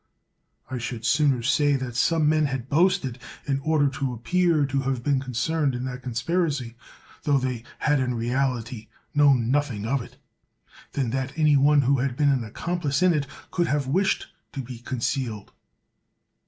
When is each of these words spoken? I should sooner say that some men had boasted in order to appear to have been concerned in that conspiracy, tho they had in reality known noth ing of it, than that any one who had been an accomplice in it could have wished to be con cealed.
I 0.71 0.79
should 0.79 1.05
sooner 1.05 1.43
say 1.43 1.75
that 1.75 1.95
some 1.95 2.27
men 2.27 2.47
had 2.47 2.69
boasted 2.69 3.19
in 3.45 3.59
order 3.59 3.87
to 3.89 4.13
appear 4.13 4.65
to 4.65 4.79
have 4.81 5.03
been 5.03 5.19
concerned 5.19 5.75
in 5.75 5.85
that 5.85 6.01
conspiracy, 6.01 6.75
tho 7.21 7.37
they 7.37 7.63
had 7.77 7.99
in 7.99 8.15
reality 8.15 8.87
known 9.13 9.51
noth 9.51 9.69
ing 9.71 9.85
of 9.85 10.01
it, 10.01 10.17
than 10.93 11.11
that 11.11 11.37
any 11.37 11.55
one 11.55 11.81
who 11.83 11.99
had 11.99 12.17
been 12.17 12.29
an 12.29 12.43
accomplice 12.43 13.03
in 13.03 13.13
it 13.13 13.27
could 13.51 13.67
have 13.67 13.85
wished 13.85 14.25
to 14.53 14.63
be 14.63 14.79
con 14.79 15.01
cealed. 15.01 15.49